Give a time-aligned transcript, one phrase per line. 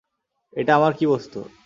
[0.53, 1.39] এইটা আমার কী বস্তু?